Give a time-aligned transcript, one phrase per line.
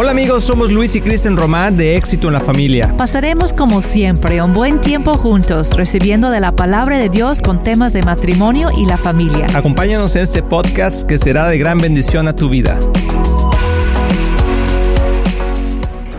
[0.00, 2.94] Hola amigos, somos Luis y Kristen Román de Éxito en la Familia.
[2.96, 7.92] Pasaremos como siempre un buen tiempo juntos, recibiendo de la palabra de Dios con temas
[7.92, 9.48] de matrimonio y la familia.
[9.56, 12.78] Acompáñanos en este podcast que será de gran bendición a tu vida.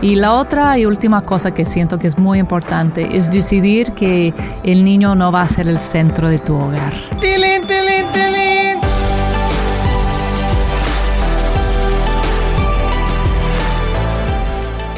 [0.02, 4.34] Y la otra y última cosa que siento que es muy importante es decidir que
[4.62, 6.92] el niño no va a ser el centro de tu hogar.
[7.18, 8.39] ¡Tilín, tilín, tilín!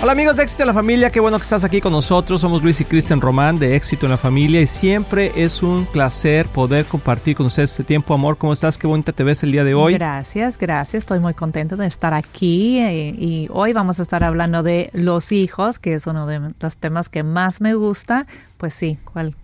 [0.02, 2.40] Hola amigos de Éxito en la Familia, qué bueno que estás aquí con nosotros.
[2.40, 6.48] Somos Luis y Cristian Román de Éxito en la Familia y siempre es un placer
[6.48, 8.12] poder compartir con ustedes este tiempo.
[8.12, 8.76] Amor, ¿cómo estás?
[8.76, 9.94] Qué bonita te ves el día de hoy.
[9.94, 11.04] Gracias, gracias.
[11.04, 15.30] Estoy muy contenta de estar aquí y, y hoy vamos a estar hablando de los
[15.30, 18.26] hijos, que es uno de los temas que más me gusta.
[18.56, 19.36] Pues sí, ¿cuál?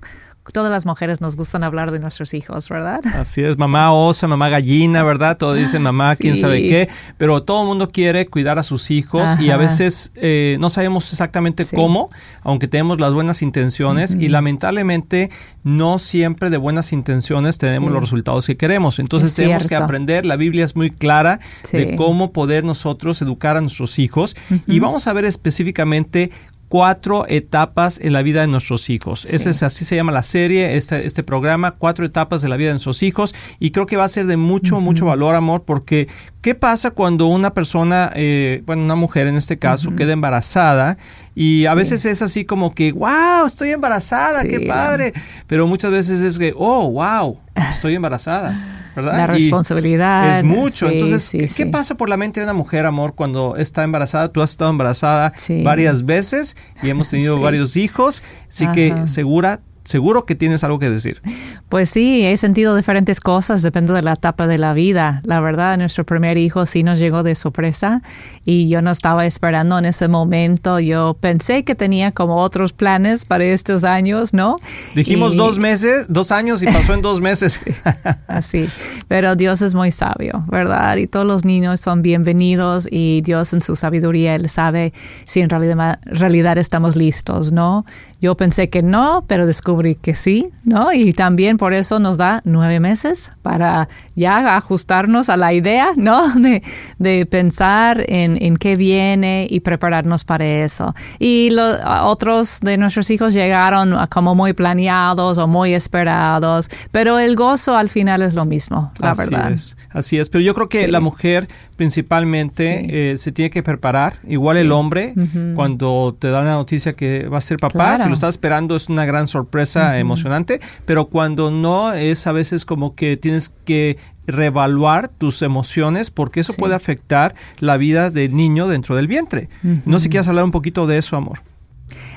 [0.52, 3.00] Todas las mujeres nos gustan hablar de nuestros hijos, ¿verdad?
[3.14, 5.36] Así es, mamá osa, mamá gallina, ¿verdad?
[5.36, 9.28] Todo dicen mamá, quién sabe qué, pero todo el mundo quiere cuidar a sus hijos
[9.40, 11.76] y a veces eh, no sabemos exactamente Sí.
[11.76, 12.10] cómo,
[12.42, 15.30] aunque tenemos las buenas intenciones y lamentablemente
[15.64, 17.92] no siempre de buenas intenciones tenemos Sí.
[17.94, 18.98] los resultados que queremos.
[18.98, 21.40] Entonces Es tenemos que aprender, la Biblia es muy clara
[21.72, 26.30] de cómo poder nosotros educar a nuestros hijos y vamos a ver específicamente
[26.68, 29.20] cuatro etapas en la vida de nuestros hijos.
[29.22, 29.28] Sí.
[29.32, 32.68] Ese es así se llama la serie, este, este programa, cuatro etapas de la vida
[32.68, 36.08] de nuestros hijos y creo que va a ser de mucho, mucho valor, amor, porque
[36.42, 40.98] ¿qué pasa cuando una persona, eh, bueno, una mujer en este caso, queda embarazada
[41.34, 41.76] y a Sí.
[41.78, 45.12] veces es así como que, wow, estoy embarazada, qué padre,
[45.46, 47.38] pero muchas veces es que, oh, wow,
[47.70, 48.77] estoy embarazada.
[48.98, 49.16] ¿Verdad?
[49.16, 50.38] La Y responsabilidad.
[50.38, 50.88] Es mucho.
[50.88, 51.64] Sí, Entonces, sí, ¿qué, sí.
[51.66, 54.32] pasa por la mente de una mujer, amor, cuando está embarazada?
[54.32, 55.32] Tú has estado embarazada
[55.62, 60.90] varias veces y hemos tenido varios hijos, así que segura, seguro que tienes algo que
[60.90, 61.20] decir.
[61.68, 65.20] Pues sí, he sentido diferentes cosas, depende de la etapa de la vida.
[65.24, 68.02] La verdad, nuestro primer hijo sí nos llegó de sorpresa
[68.44, 70.80] y yo no estaba esperando en ese momento.
[70.80, 74.56] Yo pensé que tenía como otros planes para estos años, ¿no?
[74.94, 77.60] Dijimos Y- dos meses, dos años y pasó en dos meses.
[78.26, 78.68] Así,
[79.08, 80.96] pero Dios es muy sabio, ¿verdad?
[80.96, 84.92] Y todos los niños son bienvenidos y Dios en su sabiduría, Él sabe
[85.24, 87.84] si en realidad, realidad estamos listos, ¿no?
[88.20, 90.92] Yo pensé que no, pero descubrí que sí, ¿no?
[90.92, 96.34] Y también por eso nos da nueve meses para ya ajustarnos a la idea, ¿no?
[96.38, 96.62] De,
[96.98, 100.94] de pensar en, en qué viene y prepararnos para eso.
[101.18, 107.36] Y los otros de nuestros hijos llegaron como muy planeados o muy esperados, pero el
[107.36, 109.52] gozo al final es lo mismo, la así verdad.
[109.52, 110.28] es, así es.
[110.28, 110.90] Pero yo creo que Sí.
[110.90, 111.48] la mujer
[111.78, 112.86] principalmente Sí.
[112.90, 114.60] eh, se tiene que preparar, igual Sí.
[114.62, 115.14] el hombre,
[115.54, 118.02] cuando te dan la noticia que va a ser papá, Claro.
[118.02, 122.64] si lo estás esperando es una gran sorpresa emocionante, pero cuando no es a veces
[122.66, 123.96] como que tienes que
[124.26, 126.58] reevaluar tus emociones porque eso Sí.
[126.58, 129.48] puede afectar la vida del niño dentro del vientre.
[129.86, 131.40] No sé si quieres hablar un poquito de eso, amor.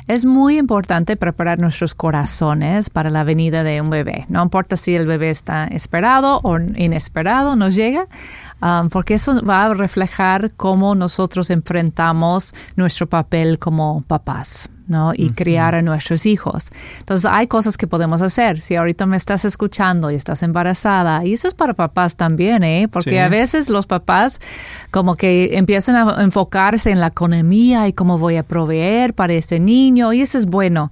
[0.07, 4.25] Es muy importante preparar nuestros corazones para la venida de un bebé.
[4.29, 8.07] No importa si el bebé está esperado o inesperado, nos llega,
[8.62, 14.69] um, porque eso va a reflejar cómo nosotros enfrentamos nuestro papel como papás.
[14.91, 15.13] ¿No?
[15.16, 16.72] y criar a nuestros hijos.
[17.00, 18.62] Entonces hay cosas que podemos hacer.
[18.62, 22.88] Si ahorita me estás escuchando y estás embarazada, y eso es para papás también, ¿eh?
[22.91, 23.18] porque Sí.
[23.18, 24.40] a veces los papás
[24.91, 29.59] como que empiezan a enfocarse en la economía y cómo voy a proveer para este
[29.59, 30.91] niño, y eso es bueno.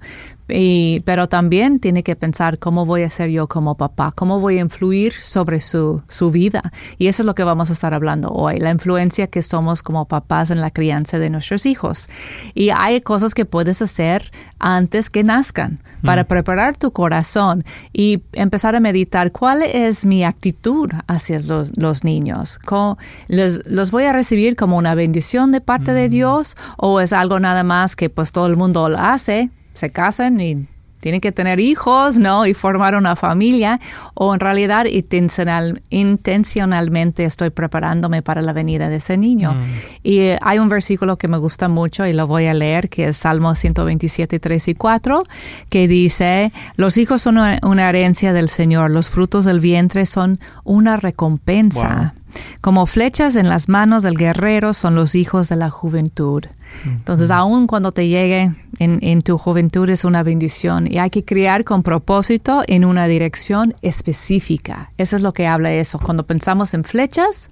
[0.52, 4.58] Y, pero también tiene que pensar cómo voy a ser yo como papá, cómo voy
[4.58, 6.72] a influir sobre su, su vida.
[6.98, 10.06] Y eso es lo que vamos a estar hablando hoy, la influencia que somos como
[10.06, 12.08] papás en la crianza de nuestros hijos.
[12.54, 18.74] Y hay cosas que puedes hacer antes que nazcan para preparar tu corazón y empezar
[18.74, 22.58] a meditar cuál es mi actitud hacia los, los niños.
[22.64, 27.12] ¿Cómo- ¿Los, ¿Los voy a recibir como una bendición de parte de Dios o es
[27.12, 29.50] algo nada más que pues todo el mundo lo hace?
[29.74, 30.66] Se casan y
[31.00, 32.46] tienen que tener hijos, ¿no?
[32.46, 33.80] Y formar una familia,
[34.14, 39.56] o en realidad intencional, intencionalmente estoy preparándome para la venida de ese niño.
[40.02, 43.06] Y eh, hay un versículo que me gusta mucho y lo voy a leer, que
[43.06, 45.24] es Salmo 127, 3 y 4,
[45.70, 50.38] que dice, los hijos son una, una herencia del Señor, los frutos del vientre son
[50.64, 52.14] una recompensa.
[52.60, 56.44] Como flechas en las manos del guerrero son los hijos de la juventud.
[56.84, 61.24] Entonces, aun cuando te llegue en, en tu juventud es una bendición y hay que
[61.24, 64.92] criar con propósito en una dirección específica.
[64.96, 65.98] Eso es lo que habla eso.
[65.98, 67.50] Cuando pensamos en flechas,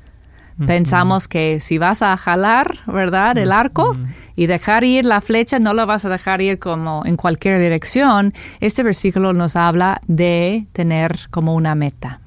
[0.66, 3.38] Pensamos que si vas a jalar, ¿verdad?
[3.38, 3.96] El arco
[4.34, 8.32] y dejar ir la flecha, no lo vas a dejar ir como en cualquier dirección.
[8.60, 12.20] Este versículo nos habla de tener como una meta.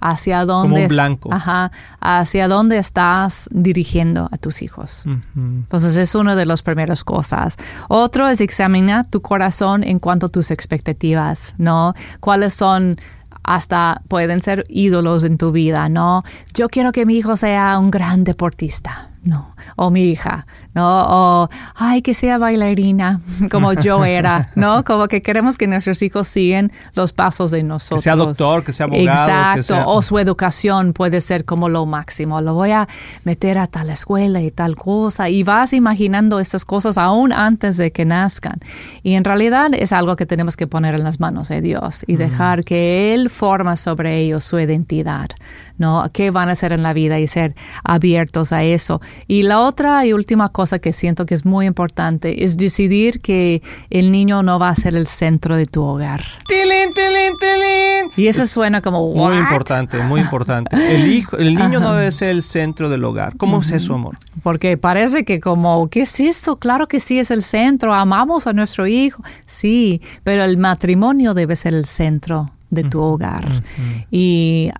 [0.00, 0.74] Hacia dónde.
[0.74, 1.32] Como un blanco.
[1.32, 1.72] Ajá.
[2.00, 5.04] Hacia dónde estás dirigiendo a tus hijos.
[5.34, 7.56] Entonces, es una de las primeras cosas.
[7.88, 11.94] Otro es examinar tu corazón en cuanto a tus expectativas, ¿no?
[12.20, 12.96] ¿Cuáles son
[13.44, 16.24] hasta pueden ser ídolos en tu vida, ¿no?
[16.54, 20.84] Yo quiero que mi hijo sea un gran deportista, no, o mi hija, ¿no?
[20.84, 24.84] O, ay, que sea bailarina, como yo era, ¿no?
[24.84, 28.00] Como que queremos que nuestros hijos sigan los pasos de nosotros.
[28.00, 29.56] Que sea doctor, que sea abogado.
[29.56, 32.40] Exacto, o su educación puede ser como lo máximo.
[32.42, 32.86] Lo voy a
[33.24, 35.30] meter a tal escuela y tal cosa.
[35.30, 38.58] Y vas imaginando esas cosas aún antes de que nazcan.
[39.02, 42.16] Y en realidad es algo que tenemos que poner en las manos de Dios y
[42.16, 45.30] dejar que Él forma sobre ellos su identidad,
[45.78, 46.10] ¿no?
[46.12, 47.54] ¿Qué van a hacer en la vida y ser
[47.84, 49.00] abiertos a eso?
[49.26, 53.62] Y la otra y última cosa que siento que es muy importante es decidir que
[53.90, 56.22] el niño no va a ser el centro de tu hogar.
[56.46, 58.12] ¡Tilín, tilín, tilín!
[58.16, 60.76] Y eso suena como muy importante, muy importante.
[60.94, 63.36] El hijo, el niño no debe ser el centro del hogar.
[63.36, 64.16] ¿Cómo es eso, amor?
[64.42, 66.56] Porque parece que como, ¿qué es eso?
[66.56, 67.94] Claro que sí es el centro.
[67.94, 69.22] Amamos a nuestro hijo.
[69.46, 73.62] Sí, pero el matrimonio debe ser el centro de tu hogar.
[74.10, 74.70] Y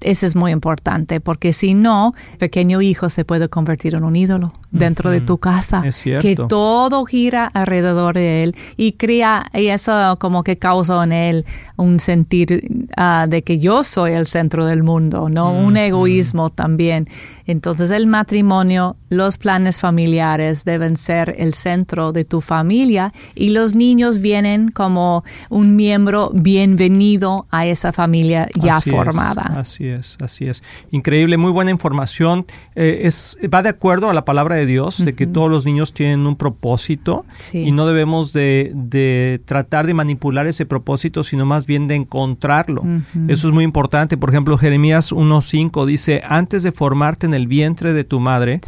[0.00, 4.52] eso es muy importante porque si no, pequeño hijo se puede convertir en un ídolo
[4.70, 5.82] dentro de tu casa.
[5.84, 6.22] Es cierto.
[6.22, 11.46] Que todo gira alrededor de él y crea, y eso como que causa en él
[11.76, 15.52] un sentir ah, de que yo soy el centro del mundo, ¿no?
[15.52, 17.08] Un egoísmo también.
[17.46, 23.74] Entonces el matrimonio, los planes familiares deben ser el centro de tu familia y los
[23.74, 29.42] niños vienen como un miembro bienvenido a esa familia ya formada.
[29.56, 30.62] así es, así es.
[30.90, 32.46] Increíble, muy buena información.
[32.74, 35.92] Eh, es, va de acuerdo a la palabra de Dios, de que todos los niños
[35.92, 41.88] tienen un propósito y no debemos de, tratar de manipular ese propósito, sino más bien
[41.88, 42.82] de encontrarlo.
[43.28, 44.16] Eso es muy importante.
[44.16, 48.60] Por ejemplo, Jeremías 1.5 dice, antes de formarte en el vientre de tu madre,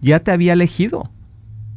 [0.00, 1.10] ya te había elegido.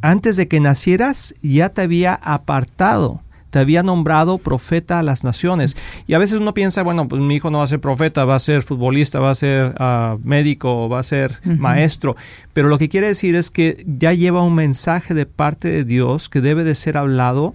[0.02, 5.78] Antes de que nacieras, ya te había apartado te había nombrado profeta a las naciones.
[6.08, 8.36] Y a veces uno piensa, bueno, pues mi hijo no va a ser profeta, va
[8.36, 12.16] a ser futbolista, va a ser uh, médico, va a ser maestro.
[12.54, 16.30] Pero lo que quiere decir es que ya lleva un mensaje de parte de Dios
[16.30, 17.54] que debe de ser hablado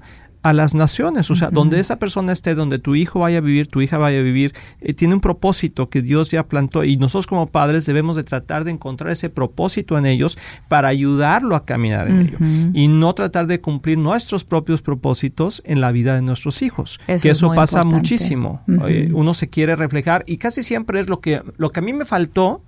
[0.48, 1.30] a las naciones.
[1.30, 4.20] O sea, donde esa persona esté, donde tu hijo vaya a vivir, tu hija vaya
[4.20, 8.14] a vivir, eh, tiene un propósito que Dios ya plantó y nosotros como padres debemos
[8.14, 10.38] de tratar de encontrar ese propósito en ellos
[10.68, 12.38] para ayudarlo a caminar en ello
[12.72, 17.00] y no tratar de cumplir nuestros propios propósitos en la vida de nuestros hijos.
[17.06, 18.62] que eso pasa muchísimo.
[18.66, 22.04] uno se quiere reflejar y casi siempre es lo que, lo que a mí me
[22.04, 22.62] faltó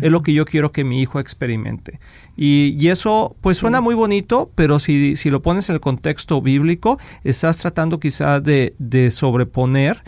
[0.00, 2.00] es lo que yo quiero que mi hijo experimente.
[2.36, 6.98] Y, eso pues suena muy bonito, pero si, si, lo pones en el contexto bíblico,
[7.22, 10.02] estás tratando quizá de, de sobreponer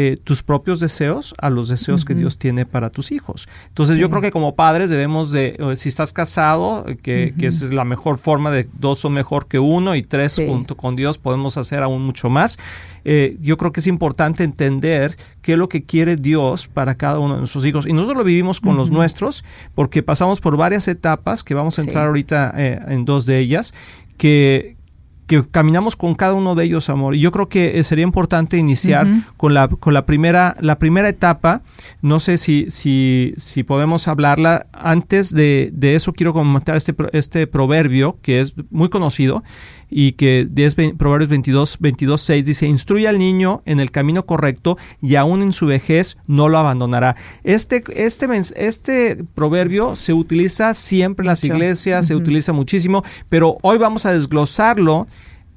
[0.00, 3.48] eh, tus propios deseos a los deseos que Dios tiene para tus hijos.
[3.66, 7.62] Entonces yo creo que como padres debemos de, eh, si estás casado, que, que, es
[7.62, 11.56] la mejor forma de dos son mejor que uno y tres junto con Dios podemos
[11.56, 12.58] hacer aún mucho más.
[13.04, 17.18] Eh, yo creo que es importante entender qué es lo que quiere Dios para cada
[17.18, 17.84] uno de nuestros hijos.
[17.84, 21.82] Y nosotros lo vivimos con los nuestros porque pasamos por varias etapas que vamos a
[21.82, 23.74] entrar ahorita en dos de ellas
[24.16, 24.77] que,
[25.28, 27.14] que caminamos con cada uno de ellos, amor.
[27.14, 31.08] Y yo creo que eh, sería importante iniciar con, la, con la, primera, la primera
[31.08, 31.60] etapa.
[32.00, 34.66] No sé si, si, si podemos hablarla.
[34.72, 39.44] Antes de, de eso quiero comentar este, este proverbio que es muy conocido
[39.90, 44.76] y que es Proverbios 22, 22, 6 dice, instruye al niño en el camino correcto
[45.00, 47.16] y aún en su vejez no lo abandonará.
[47.42, 48.26] Este, este,
[48.56, 54.12] este proverbio se utiliza siempre en las iglesias, se utiliza muchísimo, pero hoy vamos a
[54.12, 55.06] desglosarlo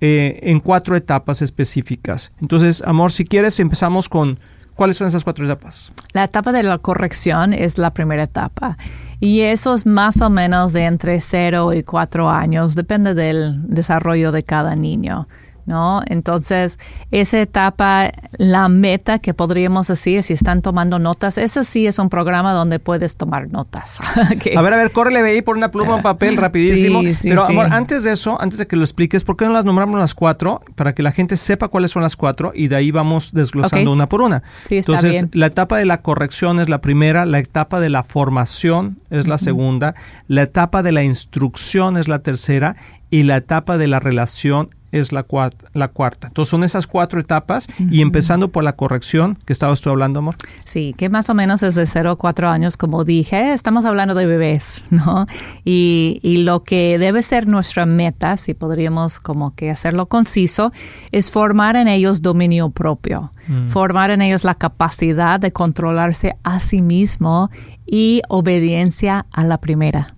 [0.01, 2.31] eh, en cuatro etapas específicas.
[2.41, 4.37] Entonces, amor, si quieres, empezamos con
[4.75, 5.91] ¿Cuáles son esas cuatro etapas?
[6.13, 8.77] La etapa de la corrección es la primera etapa.
[9.19, 14.31] Y eso es más o menos de entre 0 y 4 años, depende del desarrollo
[14.31, 15.27] de cada niño.
[15.65, 16.01] ¿No?
[16.07, 16.79] Entonces,
[17.11, 22.09] esa etapa, la meta que podríamos decir, si están tomando notas, eso sí es un
[22.09, 23.99] programa donde puedes tomar notas.
[24.55, 27.01] A ver, a ver, córrele ahí por una pluma, un papel rapidísimo.
[27.21, 29.99] Pero, amor, antes de eso, antes de que lo expliques, ¿por qué no las nombramos
[29.99, 30.61] las cuatro?
[30.75, 34.07] Para que la gente sepa cuáles son las cuatro y de ahí vamos desglosando una
[34.09, 34.43] por una.
[34.69, 39.27] Entonces, la etapa de la corrección es la primera, la etapa de la formación es
[39.27, 39.95] la segunda,
[40.27, 42.75] la etapa de la instrucción es la tercera
[43.09, 45.25] y la etapa de la relación es la,
[45.73, 46.27] la cuarta.
[46.27, 50.35] Entonces son esas cuatro etapas y empezando por la corrección que estabas tú hablando, amor.
[50.65, 54.13] Sí, que más o menos es de 0 a 4 años, como dije, estamos hablando
[54.13, 55.27] de bebés, ¿no?
[55.63, 60.71] Y, y lo que debe ser nuestra meta, si podríamos como que hacerlo conciso,
[61.11, 63.67] es formar en ellos dominio propio, mm.
[63.67, 67.49] formar en ellos la capacidad de controlarse a sí mismo
[67.85, 70.15] y obediencia a la primera.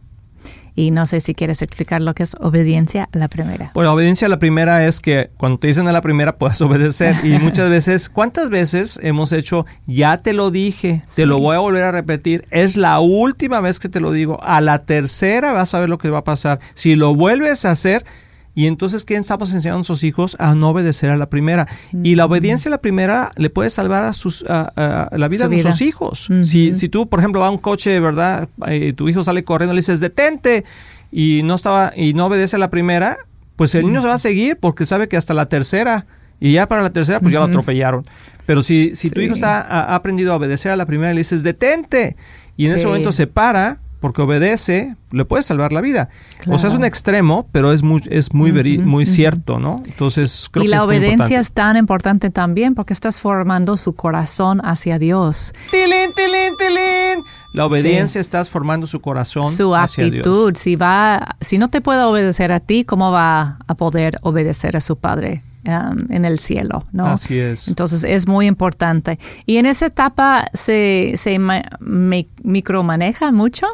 [0.76, 3.72] Y no sé si quieres explicar lo que es obediencia a la primera.
[3.74, 7.16] Bueno, obediencia a la primera es que cuando te dicen a la primera puedes obedecer.
[7.24, 11.60] Y muchas veces, ¿cuántas veces hemos hecho, ya te lo dije, te lo voy a
[11.60, 15.74] volver a repetir, es la última vez que te lo digo, a la tercera vas
[15.74, 16.60] a ver lo que va a pasar.
[16.74, 18.06] Si lo vuelves a hacer,
[18.56, 20.36] y entonces, ¿qué estamos enseñando a nuestros hijos?
[20.40, 21.68] A no obedecer a la primera.
[21.92, 25.56] Y la obediencia a la primera le puede salvar a, sus, a, la vida de
[25.56, 26.30] nuestros hijos.
[26.44, 28.50] si, si tú, por ejemplo, va a un coche, ¿verdad?
[28.68, 30.66] Y eh, tu hijo sale corriendo, le dices, detente,
[31.12, 33.18] y no, estaba, y no obedece a la primera,
[33.56, 36.06] pues el niño se va a seguir porque sabe que hasta la tercera,
[36.40, 38.06] y ya para la tercera, pues ya lo atropellaron.
[38.46, 41.42] Pero si, si tu hijo está, ha, aprendido a obedecer a la primera, le dices,
[41.42, 42.18] detente,
[42.56, 46.10] y en ese momento se para, porque obedece, le puede salvar la vida.
[46.50, 49.82] O sea, es un extremo, pero es muy, es muy, muy cierto, ¿no?
[49.86, 55.00] Entonces, creo y la obediencia es tan importante también porque estás formando su corazón hacia
[55.00, 55.54] Dios.
[55.72, 57.24] ¡Tilín, tilín, tilín!
[57.54, 60.52] La obediencia estás formando su corazón su hacia actitud.
[60.52, 60.60] Dios.
[60.60, 64.82] Si va, si no te puede obedecer a ti, ¿cómo va a poder obedecer a
[64.82, 65.44] su padre?
[65.66, 67.06] Um, en el cielo, ¿no?
[67.06, 67.70] Así es.
[67.70, 69.18] Entonces es muy importante.
[69.46, 71.40] Y en esa etapa se, se
[71.80, 73.68] micromaneja mucho,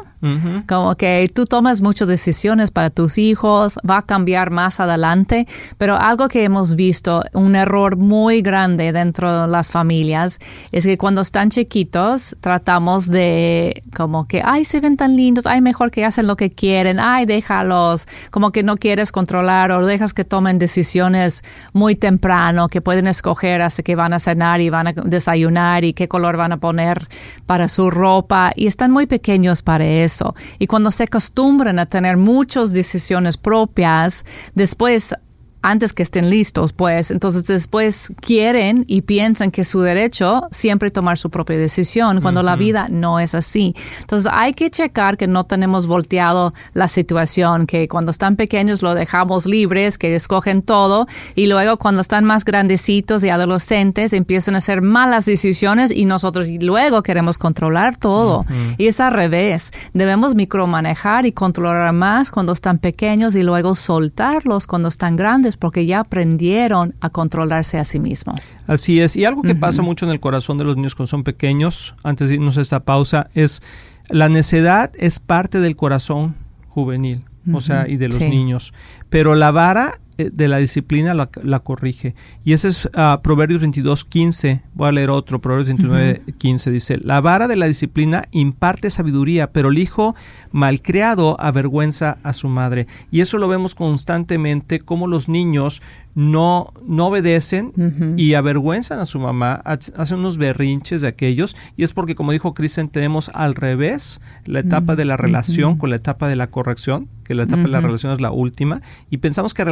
[0.66, 5.46] como que tú tomas muchas decisiones para tus hijos, va a cambiar más adelante,
[5.78, 10.38] pero algo que hemos visto, un error muy grande dentro de las familias,
[10.72, 15.60] es que cuando están chiquitos tratamos de como que, ay, se ven tan lindos, ay,
[15.62, 20.12] mejor que hacen lo que quieren, ay, déjalos, como que no quieres controlar o dejas
[20.12, 24.88] que tomen decisiones muy temprano, que pueden escoger hasta que van a cenar y van
[24.88, 27.08] a desayunar y qué color van a poner
[27.46, 30.09] para su ropa y están muy pequeños para eso.
[30.58, 34.24] Y cuando se acostumbran a tener muchas decisiones propias,
[34.54, 35.14] después
[35.62, 40.90] antes que estén listos, pues entonces después quieren y piensan que es su derecho siempre
[40.90, 43.74] tomar su propia decisión, cuando la vida no es así.
[44.00, 48.94] Entonces hay que checar que no tenemos volteado la situación, que cuando están pequeños lo
[48.94, 54.58] dejamos libres, que escogen todo, y luego cuando están más grandecitos y adolescentes empiezan a
[54.58, 58.46] hacer malas decisiones y nosotros luego queremos controlar todo.
[58.78, 59.70] Y es al revés.
[59.92, 65.86] Debemos micromanejar y controlar más cuando están pequeños y luego soltarlos cuando están grandes porque
[65.86, 68.40] ya aprendieron a controlarse a sí mismos.
[68.66, 69.16] Así es.
[69.16, 72.28] Y algo que pasa mucho en el corazón de los niños cuando son pequeños, antes
[72.28, 73.62] de irnos a esta pausa, es
[74.08, 76.34] la necedad es parte del corazón
[76.68, 78.72] juvenil, o sea, y de los niños.
[79.08, 82.14] Pero la vara de la disciplina la, corrige.
[82.44, 84.62] Y ese es uh, Proverbios 22, 15.
[84.74, 86.70] Voy a leer otro, Proverbios 29, 15.
[86.70, 90.14] Dice, la vara de la disciplina imparte sabiduría, pero el hijo
[90.52, 92.86] malcriado avergüenza a su madre.
[93.10, 95.82] Y eso lo vemos constantemente, como los niños
[96.14, 97.72] no, no obedecen
[98.16, 101.56] y avergüenzan a su mamá, hacen unos berrinches de aquellos.
[101.76, 105.90] Y es porque, como dijo Kristen, tenemos al revés la etapa de la relación con
[105.90, 108.82] la etapa de la corrección, que la etapa de la relación es la última.
[109.08, 109.64] Y pensamos que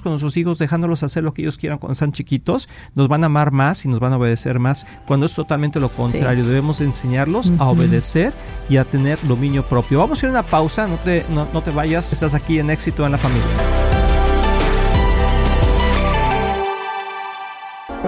[0.00, 3.26] con nuestros hijos, dejándolos hacer lo que ellos quieran cuando están chiquitos, nos van a
[3.26, 6.46] amar más y nos van a obedecer más, cuando es totalmente lo contrario.
[6.46, 8.32] Debemos enseñarlos a obedecer
[8.68, 9.98] y a tener dominio propio.
[9.98, 12.70] Vamos a ir a una pausa, no te, no, no te vayas, estás aquí en
[12.70, 13.82] éxito en la familia.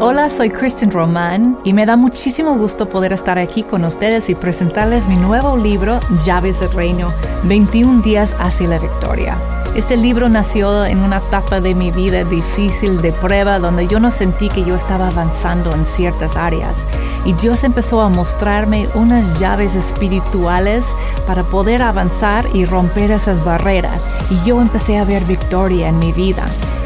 [0.01, 4.35] Hola, soy Kristen Román y me da muchísimo gusto poder estar aquí con ustedes y
[4.35, 7.15] presentarles mi nuevo libro, Llaves del Reino,
[7.45, 9.39] 21 días hacia la victoria.
[9.75, 14.13] Este libro nació en una etapa de mi vida difícil de prueba donde yo no
[14.13, 16.79] sentí que yo estaba avanzando en ciertas áreas
[17.25, 20.87] y Dios empezó a mostrarme unas llaves espirituales
[21.27, 26.13] para poder avanzar y romper esas barreras y yo empecé a ver victoria en mi
[26.13, 26.45] vida.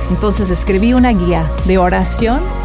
[0.09, 2.40] Entonces escribí una guía de oración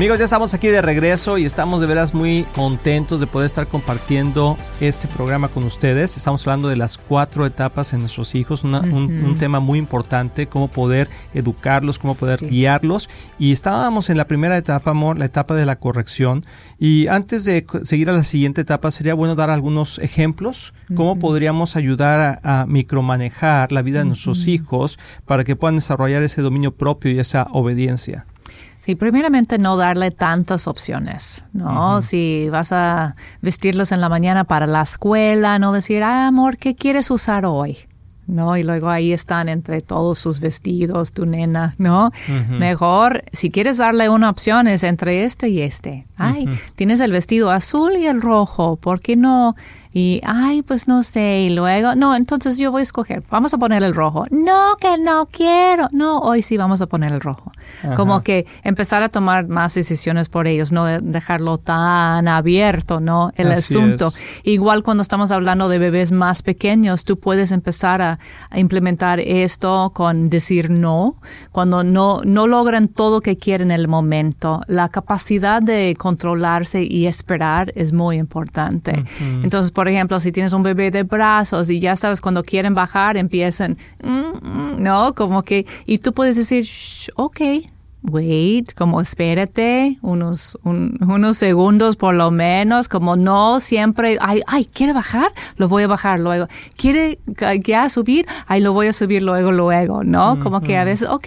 [0.00, 3.68] Amigos, ya estamos aquí de regreso y estamos de veras muy contentos de poder estar
[3.68, 6.16] compartiendo este programa con ustedes.
[6.16, 11.10] Estamos hablando de las cuatro etapas en nuestros hijos, un, tema muy importante, cómo poder
[11.34, 13.10] educarlos, cómo poder guiarlos.
[13.38, 16.46] Y estábamos en la primera etapa, amor, la etapa de la corrección.
[16.78, 21.76] Y antes de seguir a la siguiente etapa, sería bueno dar algunos ejemplos, cómo podríamos
[21.76, 26.74] ayudar a, a, micromanejar la vida de nuestros hijos para que puedan desarrollar ese dominio
[26.74, 28.24] propio y esa obediencia.
[28.78, 32.00] Sí, primeramente no darle tantas opciones, ¿no?
[32.00, 36.74] Si vas a vestirlos en la mañana para la escuela, no decir, ah, amor, ¿qué
[36.74, 37.76] quieres usar hoy?
[38.30, 38.56] ¿no?
[38.56, 42.10] Y luego ahí están entre todos sus vestidos, tu nena, ¿no?
[42.48, 46.06] Mejor, si quieres darle una opción, es entre este y este.
[46.16, 49.56] Ay, tienes el vestido azul y el rojo, ¿por qué no
[49.92, 53.58] y, ay, pues no sé, y luego, no, entonces yo voy a escoger, vamos a
[53.58, 54.24] poner el rojo.
[54.30, 55.88] No, que no quiero.
[55.90, 57.52] No, hoy sí vamos a poner el rojo.
[57.96, 63.32] Como que empezar a tomar más decisiones por ellos, no dejarlo tan abierto, ¿no?
[63.36, 64.12] El asunto.
[64.44, 68.18] Igual cuando estamos hablando de bebés más pequeños, tú puedes empezar a,
[68.54, 71.16] implementar esto con decir no,
[71.52, 74.62] cuando no, no logran todo que quieren en el momento.
[74.66, 79.04] La capacidad de controlarse y esperar es muy importante.
[79.42, 83.16] Entonces, por ejemplo, si tienes un bebé de brazos y ya sabes, cuando quieren bajar,
[83.16, 84.10] empiezan, mm,
[84.46, 85.14] mm", ¿no?
[85.14, 86.68] Como que, y tú puedes decir,
[87.14, 87.40] ok,
[88.02, 94.92] wait, como espérate unos, unos segundos por lo menos, como no siempre, ay, ay, ¿quiere
[94.92, 95.32] bajar?
[95.56, 96.46] Lo voy a bajar luego.
[96.76, 97.18] ¿Quiere
[97.64, 98.26] ya subir?
[98.48, 100.38] Ay, lo voy a subir luego, luego, ¿no?
[100.40, 101.26] Como que a veces, ok,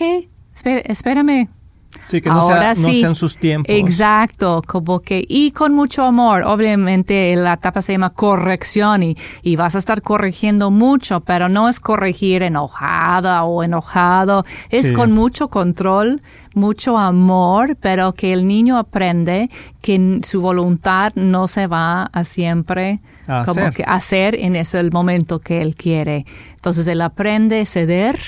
[0.53, 1.49] espérame,
[2.07, 3.73] Sí, que no, sean sus tiempos.
[3.75, 6.43] Exacto, como que, y con mucho amor.
[6.43, 11.69] Obviamente la etapa se llama corrección y, y vas a estar corrigiendo mucho, pero no
[11.69, 16.21] es corregir enojada o enojado, es con mucho control,
[16.53, 19.49] mucho amor, pero que el niño aprende
[19.81, 22.99] que su voluntad no se va a siempre
[23.45, 26.25] como que hacer en ese momento que él quiere.
[26.55, 28.19] Entonces él aprende a ceder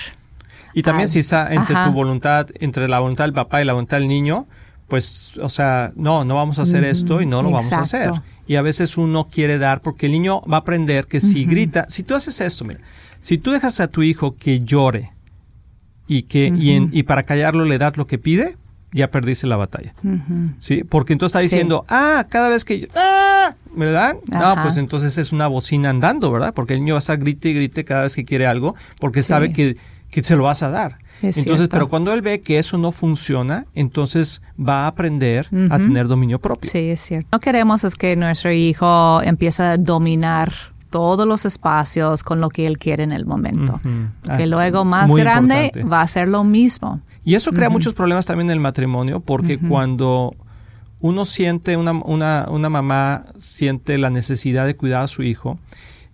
[0.75, 3.97] y también si está entre tu voluntad, entre la voluntad del papá y la voluntad
[3.97, 4.45] del niño,
[4.89, 8.11] pues, o sea, no, no vamos a hacer esto y no lo vamos a hacer.
[8.45, 11.85] Y a veces uno quiere dar porque el niño va a aprender que si grita,
[11.87, 12.81] si tú haces esto, mira,
[13.21, 15.13] si tú dejas a tu hijo que llore
[16.07, 18.57] y que y, para callarlo le das lo que pide,
[18.91, 19.95] ya perdiste la batalla.
[20.57, 20.83] ¿Sí?
[20.83, 24.17] Porque entonces está diciendo, ah, cada vez que yo, ah, ¿verdad?
[24.29, 26.53] No, pues entonces es una bocina andando, ¿verdad?
[26.53, 29.23] Porque el niño va a estar grite y grite cada vez que quiere algo, porque
[29.23, 29.77] sabe que
[30.15, 30.97] que se lo vas a dar.
[31.21, 36.07] entonces, pero cuando él ve que eso no funciona, entonces va a aprender a tener
[36.07, 36.71] dominio propio.
[36.71, 37.27] Sí, es cierto.
[37.33, 40.53] No queremos es que nuestro hijo empiece a dominar
[40.89, 43.77] todos los espacios con lo que él quiere en el momento.
[44.23, 47.01] Que ah, luego más grande va a ser lo mismo.
[47.25, 50.33] Y eso crea muchos problemas también en el matrimonio, porque cuando
[51.01, 55.59] uno siente, una, una, una mamá siente la necesidad de cuidar a su hijo,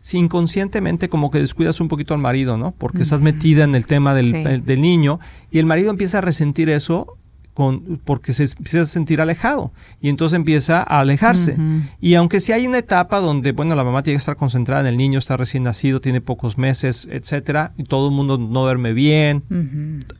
[0.01, 2.71] si inconscientemente como que descuidas un poquito al marido, ¿no?
[2.71, 5.19] Porque estás metida en el tema del, del, niño
[5.51, 7.17] y el marido empieza a resentir eso
[7.53, 9.71] con, porque se empieza a sentir alejado.
[10.01, 11.57] Y entonces empieza a alejarse.
[11.99, 14.87] Y aunque si hay una etapa donde, bueno, la mamá tiene que estar concentrada en
[14.87, 18.93] el niño, está recién nacido, tiene pocos meses, etcétera, y todo el mundo no duerme
[18.93, 19.43] bien,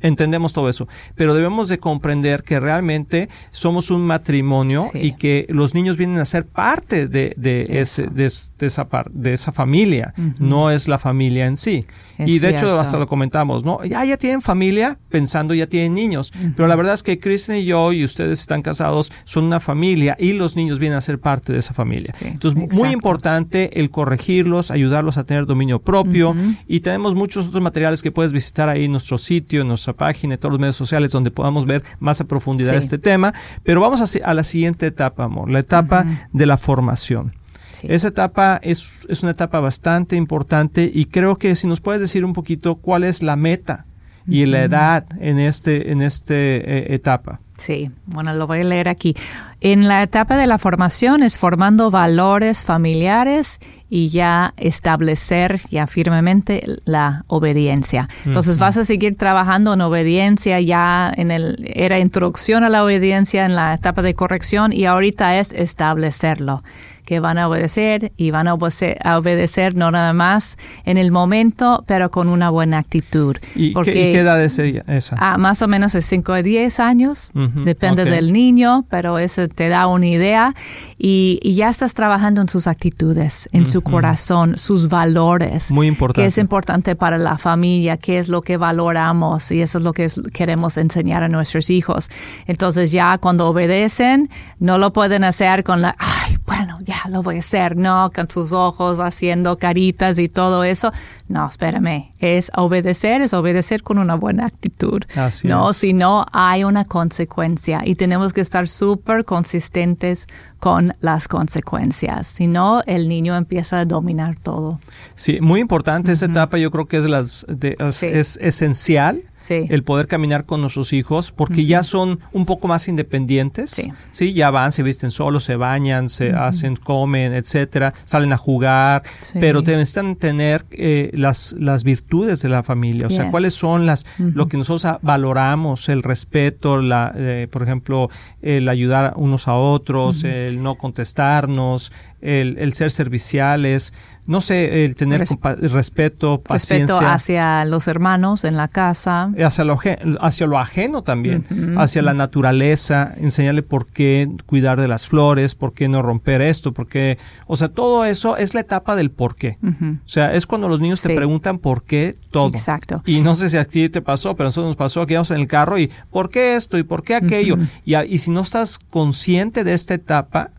[0.02, 0.88] entendemos todo eso.
[1.16, 6.26] Pero debemos de comprender que realmente somos un matrimonio y que los niños vienen a
[6.26, 11.58] ser parte de, de, ese, de, esa, de esa familia, no es la familia en
[11.58, 11.82] sí.
[12.18, 13.84] y de hecho, hasta lo comentamos, ¿no?
[13.84, 17.66] Ya, ya tienen familia pensando ya tienen niños, pero la verdad es que Kristen y
[17.66, 21.54] yo y ustedes están casados, son una familia y los niños vienen a ser parte
[21.54, 22.14] de esa familia.
[22.22, 26.36] Entonces, muy importante el corregirlos, ayudarlos a tener dominio propio
[26.68, 30.34] y tenemos muchos otros materiales que puedes visitar ahí en nuestro sitio, en nuestra página,
[30.34, 33.34] en todos los medios sociales donde podamos ver más a profundidad este tema.
[33.64, 37.36] Pero vamos a, a, la siguiente etapa, amor, la etapa de la formación.
[37.84, 42.26] Esa etapa es, es, una etapa bastante importante y creo que si nos puedes decir
[42.26, 43.88] un poquito cuál es la meta
[44.28, 47.40] y la edad en este en este etapa.
[47.62, 49.16] Sí, bueno, lo voy a leer aquí.
[49.60, 56.64] En la etapa de la formación es formando valores familiares y ya establecer ya firmemente
[56.86, 58.10] la obediencia.
[58.26, 63.46] Entonces vas a seguir trabajando en obediencia ya en el era introducción a la obediencia
[63.46, 66.64] en la etapa de corrección y ahorita es establecerlo
[67.12, 71.12] que van a obedecer y van a obedecer, a obedecer no nada más en el
[71.12, 73.36] momento, pero con una buena actitud.
[73.54, 75.18] ¿Y, Porque, qué, y qué edad es ella, esa?
[75.20, 78.10] Ah, más o menos de 5 a 10 años, Ujú, depende ok.
[78.10, 80.56] del niño, pero eso te da una idea
[80.98, 85.70] y, y ya estás trabajando en sus actitudes, en su corazón, sus valores.
[85.70, 86.22] Muy importante.
[86.22, 89.92] Que es importante para la familia, qué es lo que valoramos y eso es lo
[89.92, 92.08] que es- queremos enseñar a nuestros hijos.
[92.48, 97.38] Entonces ya cuando obedecen, no lo pueden hacer con la, ay, bueno, ya lo voy
[97.38, 100.92] a hacer, no, con sus ojos haciendo caritas y todo eso.
[101.28, 105.04] No, espérame, es obedecer, es obedecer con una buena actitud.
[105.16, 110.28] Así no, si no hay una consecuencia y tenemos que estar súper consistentes
[110.62, 112.28] con las consecuencias.
[112.28, 114.80] Si no, el niño empieza a dominar todo.
[115.16, 118.08] Sí, muy importante esa etapa, yo creo que es, las, de- es, Sí.
[118.08, 119.66] es esencial Sí.
[119.72, 123.72] el poder caminar con nuestros hijos porque ya son un poco más independientes.
[124.12, 124.34] Sí.
[124.36, 129.02] ya van, se visten solos, se bañan, se hacen, comen, etcétera, salen a jugar,
[129.40, 133.88] pero te necesitan tener eh, las, las virtudes de la familia, o sea, cuáles son
[133.88, 138.10] las lo que nosotros valoramos, el respeto, la, eh, por ejemplo,
[138.44, 143.94] el ayudar unos a otros, el no contestarnos, el, el ser serviciales,
[144.28, 146.96] no sé, el tener Res- compa- respeto, paciencia.
[146.96, 149.32] Respeto hacia los hermanos en la casa.
[149.44, 149.80] Hacia lo,
[150.22, 151.44] hacia lo ajeno también,
[151.78, 156.74] hacia la naturaleza, enseñarle por qué cuidar de las flores, por qué no romper esto,
[156.74, 159.58] por qué, o sea, todo eso es la etapa del por qué.
[159.64, 162.50] O sea, es cuando los niños te preguntan por qué todo.
[162.50, 163.02] Exacto.
[163.06, 165.32] Y no sé si a ti te pasó, pero a nosotros nos pasó que íbamos
[165.32, 166.78] en el carro y ¿por qué esto?
[166.78, 167.58] ¿Y por qué aquello?
[167.86, 170.52] y, a- y si no estás consciente de esta etapa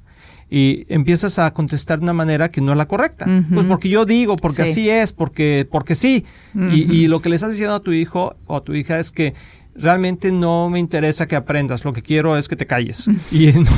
[0.55, 3.25] y empiezas a contestar de una manera que no es la correcta.
[3.55, 4.71] Pues porque yo digo, porque Sí.
[4.71, 6.27] así es, porque, porque sí.
[6.55, 9.11] y, y lo que le estás diciendo a tu hijo o a tu hija es
[9.13, 9.33] que
[9.75, 13.09] realmente no me interesa que aprendas, lo que quiero es que te calles.
[13.33, 13.71] y, no,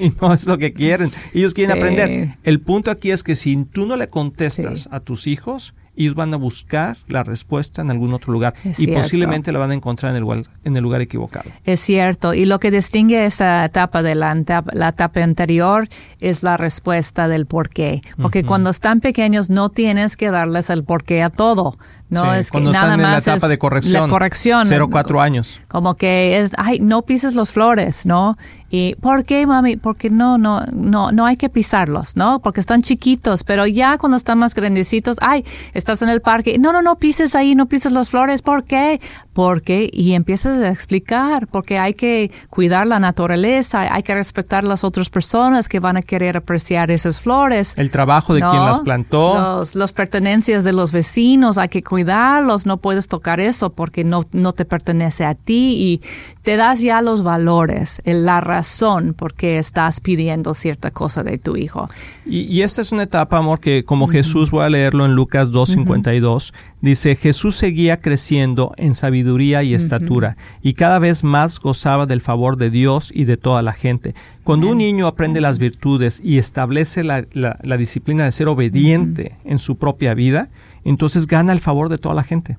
[0.00, 1.10] y no es lo que quieren.
[1.34, 1.78] Ellos quieren Sí.
[1.82, 2.36] aprender.
[2.42, 4.88] El punto aquí es que si tú no le contestas Sí.
[4.92, 8.84] a tus hijos, ellos van a buscar la respuesta en algún otro lugar Es y
[8.86, 9.02] cierto.
[9.02, 11.50] posiblemente la van a encontrar en el, lugar- en el lugar equivocado.
[11.64, 12.34] Es cierto.
[12.34, 15.88] Y lo que distingue esa etapa de la, etapa- la etapa anterior
[16.20, 18.02] es la respuesta del por qué.
[18.20, 21.76] Porque cuando están pequeños no tienes que darles el por qué a todo.
[22.10, 24.02] No Sí, es que nada están en la más etapa es de corrección.
[24.02, 24.66] La corrección.
[24.68, 25.60] 0 4 años.
[25.68, 28.36] Como que es, ay, no pises los flores, ¿no?
[28.70, 29.76] Y ¿por qué, mami?
[29.76, 32.40] Porque no, no, no, no hay que pisarlos, ¿no?
[32.40, 35.44] Porque están chiquitos, pero ya cuando están más grandecitos, ay,
[35.84, 39.02] estás en el parque, no, no, no pises ahí, no pises las flores, ¿por qué?
[39.34, 44.82] Porque, y empiezas a explicar, porque hay que cuidar la naturaleza, hay que respetar las
[44.82, 47.74] otras personas que van a querer apreciar esas flores.
[47.76, 48.50] El trabajo de ¿no?
[48.50, 49.58] quien las plantó.
[49.58, 54.22] Los, los pertenencias de los vecinos, hay que cuidarlos, no puedes tocar eso porque no,
[54.32, 56.02] no te pertenece a ti y
[56.42, 61.56] te das ya los valores, la razón por qué estás pidiendo cierta cosa de tu
[61.56, 61.90] hijo.
[62.24, 65.50] Y, y esta es una etapa, amor, que como Jesús, voy a leerlo en Lucas
[65.76, 72.20] 2.52, dice, Jesús seguía creciendo en sabiduría y estatura y cada vez más gozaba del
[72.20, 74.14] favor de Dios y de toda la gente.
[74.42, 79.36] Cuando un niño aprende las virtudes y establece la, la- la disciplina de ser obediente
[79.44, 80.50] en su propia vida,
[80.84, 82.58] entonces gana el favor de toda la gente.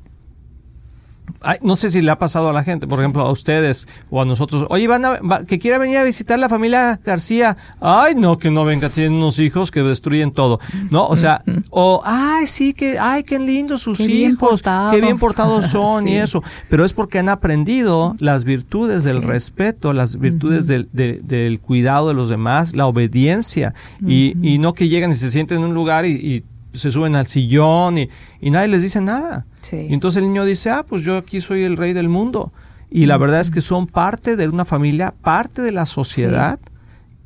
[1.41, 4.21] Ay, no sé si le ha pasado a la gente, por ejemplo, a ustedes o
[4.21, 4.65] a nosotros.
[4.69, 7.55] Oye, van a, va- que quiera venir a visitar la familia García.
[7.79, 10.59] Ay, no, que no venga, tienen unos hijos que destruyen todo.
[10.89, 15.01] No, o sea, o, ay, sí, que, ay, qué lindos sus Qué bien hijos, qué
[15.01, 15.67] bien portados.
[15.71, 16.41] son y eso.
[16.69, 19.25] Pero es porque han aprendido las virtudes del Sí.
[19.25, 23.73] respeto, las virtudes del, de- del cuidado de los demás, la obediencia.
[24.05, 26.43] y, y no que llegan y se sienten en un lugar y, y
[26.77, 28.09] se suben al sillón y,
[28.41, 29.45] y nadie les dice nada.
[29.61, 29.87] Sí.
[29.89, 32.53] Y entonces el niño dice, ah, pues yo aquí soy el rey del mundo.
[32.89, 36.59] Y la verdad es que son parte de una familia, parte de la sociedad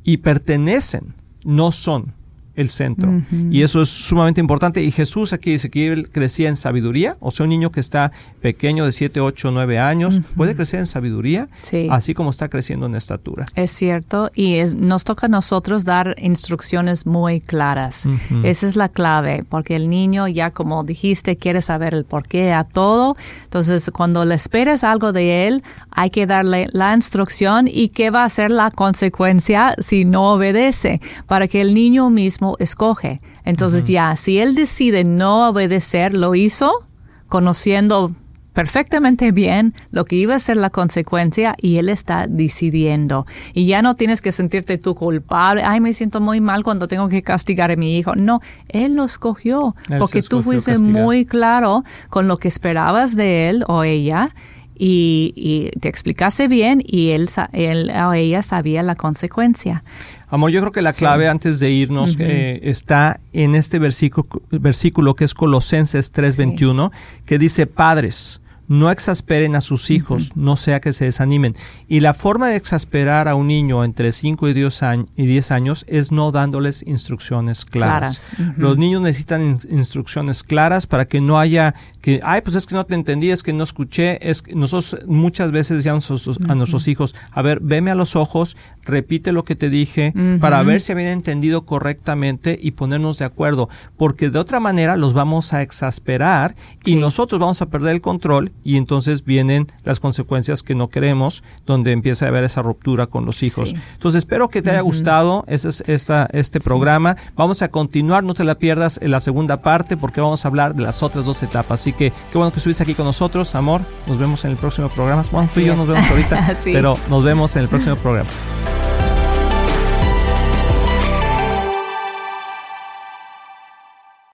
[0.02, 2.14] y pertenecen, no son
[2.56, 3.22] el centro.
[3.50, 4.82] Y eso es sumamente importante.
[4.82, 8.12] Y Jesús aquí dice que él crecía en sabiduría, o sea, un niño que está
[8.42, 11.88] pequeño de 7, 8, 9 años, puede crecer en sabiduría, Sí.
[11.90, 13.46] así como está creciendo en estatura.
[13.54, 18.08] Es cierto, y es- nos toca a nosotros dar instrucciones muy claras.
[18.42, 22.64] Esa es la clave, porque el niño ya, como dijiste, quiere saber el porqué a
[22.64, 23.16] todo.
[23.44, 28.24] Entonces, cuando le esperes algo de él, hay que darle la instrucción y qué va
[28.24, 33.20] a ser la consecuencia si no obedece, para que el niño mismo escoge.
[33.44, 36.86] Entonces, ya, si él decide no obedecer, lo hizo
[37.28, 38.14] conociendo
[38.52, 43.26] perfectamente bien lo que iba a ser la consecuencia y él está decidiendo.
[43.54, 45.62] Y ya no tienes que sentirte tú culpable.
[45.64, 48.14] Ay, me siento muy mal cuando tengo que castigar a mi hijo.
[48.16, 51.02] No, él lo escogió Él porque tú fuiste castigar.
[51.02, 54.34] muy claro con lo que esperabas de él o ella.
[54.82, 59.84] y, te explicase bien y él, él o ella sabía la consecuencia.
[60.30, 65.14] Amor, yo creo que la clave antes de irnos eh, está en este versículo, versículo
[65.14, 66.92] que es Colosenses 3:21,
[67.26, 68.40] que dice, padres,
[68.70, 71.56] no exasperen a sus hijos, no sea que se desanimen.
[71.88, 76.30] Y la forma de exasperar a un niño entre 5 y 10 años es no
[76.30, 78.28] dándoles instrucciones claras.
[78.56, 82.86] Los niños necesitan instrucciones claras para que no haya que, ay, pues es que no
[82.86, 84.18] te entendí, es que no escuché.
[84.30, 86.08] Es que nosotros muchas veces decíamos
[86.48, 90.62] a, nuestros hijos, a ver, veme a los ojos, repite lo que te dije para
[90.62, 95.52] ver si habían entendido correctamente y ponernos de acuerdo, porque de otra manera los vamos
[95.52, 100.74] a exasperar y nosotros vamos a perder el control y entonces vienen las consecuencias que
[100.74, 103.74] no queremos, donde empieza a haber esa ruptura con los hijos.
[103.92, 107.16] Entonces espero que te haya gustado este, esta, este programa.
[107.36, 110.74] Vamos a continuar, no te la pierdas en la segunda parte porque vamos a hablar
[110.74, 111.80] de las otras dos etapas.
[111.80, 113.82] Así que qué bueno que estuviste aquí con nosotros, amor.
[114.06, 115.24] Nos vemos en el próximo programa.
[115.30, 118.30] Bueno, y yo nos vemos ahorita, pero nos vemos en el próximo programa.